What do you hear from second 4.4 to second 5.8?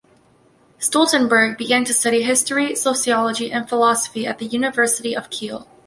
University of Kiel.